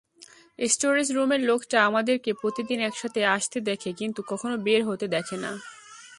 [0.59, 5.51] Storage রুমের লোকটা আমাদেরকে প্রতিদিন একসাথে আসতে দেখে কিন্তু কখনও বের হতে দেখে না।